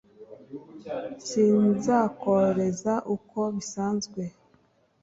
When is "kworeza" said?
2.19-2.93